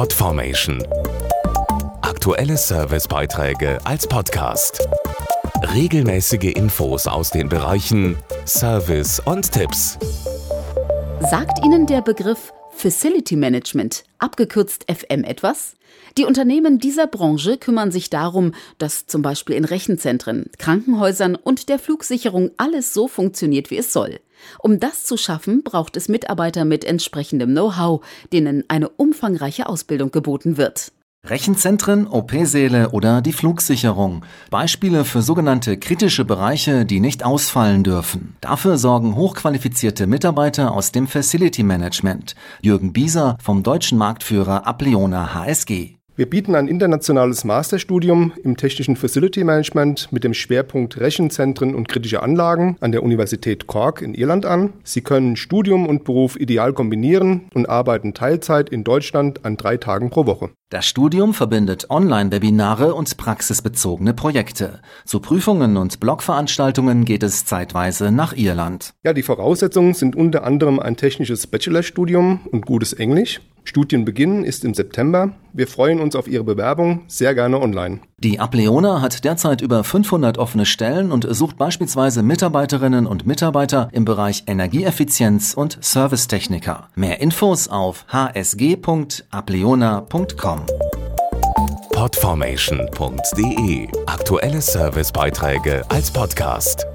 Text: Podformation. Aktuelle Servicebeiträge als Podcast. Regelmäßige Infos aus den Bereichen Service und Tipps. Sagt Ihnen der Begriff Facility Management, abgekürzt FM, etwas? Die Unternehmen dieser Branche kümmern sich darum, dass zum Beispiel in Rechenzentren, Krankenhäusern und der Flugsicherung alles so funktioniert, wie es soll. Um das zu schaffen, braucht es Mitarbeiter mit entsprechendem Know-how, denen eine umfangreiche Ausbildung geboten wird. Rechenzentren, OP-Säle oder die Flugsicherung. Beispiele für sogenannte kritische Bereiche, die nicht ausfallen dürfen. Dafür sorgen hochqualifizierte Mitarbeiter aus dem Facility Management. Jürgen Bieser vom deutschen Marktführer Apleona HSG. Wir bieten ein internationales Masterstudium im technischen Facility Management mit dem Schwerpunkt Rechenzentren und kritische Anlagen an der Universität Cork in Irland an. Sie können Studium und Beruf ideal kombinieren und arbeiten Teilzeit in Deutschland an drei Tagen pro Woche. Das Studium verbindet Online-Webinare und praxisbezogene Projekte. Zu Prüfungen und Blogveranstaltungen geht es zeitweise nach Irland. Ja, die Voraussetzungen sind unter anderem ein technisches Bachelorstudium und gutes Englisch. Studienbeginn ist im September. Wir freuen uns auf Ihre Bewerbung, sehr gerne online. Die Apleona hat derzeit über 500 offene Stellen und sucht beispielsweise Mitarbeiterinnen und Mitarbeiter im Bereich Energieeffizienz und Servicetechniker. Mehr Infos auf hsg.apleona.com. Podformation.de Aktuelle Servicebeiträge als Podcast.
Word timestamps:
Podformation. 0.00 0.82
Aktuelle 2.00 2.56
Servicebeiträge 2.56 3.78
als 3.84 4.06
Podcast. 4.06 4.88
Regelmäßige 5.74 6.54
Infos 6.54 7.06
aus 7.06 7.28
den 7.28 7.50
Bereichen 7.50 8.16
Service 8.46 9.20
und 9.20 9.52
Tipps. 9.52 9.98
Sagt 11.30 11.62
Ihnen 11.62 11.86
der 11.86 12.00
Begriff 12.00 12.50
Facility 12.70 13.36
Management, 13.36 14.04
abgekürzt 14.16 14.86
FM, 14.90 15.22
etwas? 15.22 15.74
Die 16.16 16.24
Unternehmen 16.24 16.78
dieser 16.78 17.06
Branche 17.06 17.58
kümmern 17.58 17.92
sich 17.92 18.08
darum, 18.08 18.54
dass 18.78 19.04
zum 19.04 19.20
Beispiel 19.20 19.54
in 19.54 19.66
Rechenzentren, 19.66 20.46
Krankenhäusern 20.56 21.36
und 21.36 21.68
der 21.68 21.78
Flugsicherung 21.78 22.52
alles 22.56 22.94
so 22.94 23.06
funktioniert, 23.06 23.70
wie 23.70 23.76
es 23.76 23.92
soll. 23.92 24.18
Um 24.58 24.80
das 24.80 25.04
zu 25.04 25.16
schaffen, 25.16 25.62
braucht 25.62 25.96
es 25.96 26.08
Mitarbeiter 26.08 26.64
mit 26.64 26.84
entsprechendem 26.84 27.50
Know-how, 27.50 28.04
denen 28.32 28.64
eine 28.68 28.88
umfangreiche 28.88 29.68
Ausbildung 29.68 30.10
geboten 30.10 30.56
wird. 30.56 30.92
Rechenzentren, 31.22 32.06
OP-Säle 32.06 32.90
oder 32.90 33.20
die 33.20 33.34
Flugsicherung. 33.34 34.24
Beispiele 34.48 35.04
für 35.04 35.20
sogenannte 35.20 35.76
kritische 35.76 36.24
Bereiche, 36.24 36.86
die 36.86 36.98
nicht 36.98 37.24
ausfallen 37.24 37.84
dürfen. 37.84 38.36
Dafür 38.40 38.78
sorgen 38.78 39.16
hochqualifizierte 39.16 40.06
Mitarbeiter 40.06 40.72
aus 40.72 40.92
dem 40.92 41.06
Facility 41.06 41.62
Management. 41.62 42.34
Jürgen 42.62 42.94
Bieser 42.94 43.36
vom 43.42 43.62
deutschen 43.62 43.98
Marktführer 43.98 44.66
Apleona 44.66 45.34
HSG. 45.34 45.99
Wir 46.20 46.28
bieten 46.28 46.54
ein 46.54 46.68
internationales 46.68 47.44
Masterstudium 47.44 48.32
im 48.44 48.58
technischen 48.58 48.94
Facility 48.94 49.42
Management 49.42 50.12
mit 50.12 50.22
dem 50.22 50.34
Schwerpunkt 50.34 51.00
Rechenzentren 51.00 51.74
und 51.74 51.88
kritische 51.88 52.22
Anlagen 52.22 52.76
an 52.80 52.92
der 52.92 53.02
Universität 53.02 53.66
Cork 53.66 54.02
in 54.02 54.12
Irland 54.12 54.44
an. 54.44 54.74
Sie 54.84 55.00
können 55.00 55.36
Studium 55.36 55.86
und 55.86 56.04
Beruf 56.04 56.38
ideal 56.38 56.74
kombinieren 56.74 57.48
und 57.54 57.70
arbeiten 57.70 58.12
Teilzeit 58.12 58.68
in 58.68 58.84
Deutschland 58.84 59.46
an 59.46 59.56
drei 59.56 59.78
Tagen 59.78 60.10
pro 60.10 60.26
Woche. 60.26 60.50
Das 60.68 60.86
Studium 60.86 61.32
verbindet 61.32 61.88
Online-Webinare 61.88 62.94
und 62.94 63.16
praxisbezogene 63.16 64.12
Projekte. 64.12 64.80
Zu 65.06 65.20
Prüfungen 65.20 65.78
und 65.78 66.00
Blogveranstaltungen 66.00 67.06
geht 67.06 67.22
es 67.22 67.46
zeitweise 67.46 68.12
nach 68.12 68.36
Irland. 68.36 68.92
Ja, 69.02 69.14
die 69.14 69.22
Voraussetzungen 69.22 69.94
sind 69.94 70.14
unter 70.14 70.44
anderem 70.44 70.78
ein 70.78 70.96
technisches 70.96 71.46
Bachelorstudium 71.46 72.40
und 72.52 72.66
gutes 72.66 72.92
Englisch. 72.92 73.40
Studienbeginn 73.70 74.42
ist 74.42 74.64
im 74.64 74.74
September. 74.74 75.30
Wir 75.52 75.68
freuen 75.68 76.00
uns 76.00 76.16
auf 76.16 76.26
Ihre 76.26 76.42
Bewerbung, 76.42 77.02
sehr 77.06 77.36
gerne 77.36 77.60
online. 77.60 78.00
Die 78.18 78.40
Apleona 78.40 79.00
hat 79.00 79.24
derzeit 79.24 79.60
über 79.60 79.84
500 79.84 80.38
offene 80.38 80.66
Stellen 80.66 81.12
und 81.12 81.32
sucht 81.32 81.56
beispielsweise 81.56 82.24
Mitarbeiterinnen 82.24 83.06
und 83.06 83.28
Mitarbeiter 83.28 83.88
im 83.92 84.04
Bereich 84.04 84.42
Energieeffizienz 84.48 85.54
und 85.54 85.78
Servicetechniker. 85.80 86.88
Mehr 86.96 87.20
Infos 87.20 87.68
auf 87.68 88.06
hsg.apleona.com. 88.08 90.60
Podformation.de 91.92 93.86
Aktuelle 94.06 94.60
Servicebeiträge 94.60 95.84
als 95.88 96.10
Podcast. 96.10 96.89